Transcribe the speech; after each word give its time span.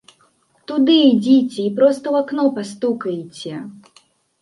Туды 0.71 0.95
ідзіце 1.11 1.61
і 1.67 1.67
проста 1.81 2.01
ў 2.09 2.15
акно 2.25 2.43
пастукаеце. 2.59 3.65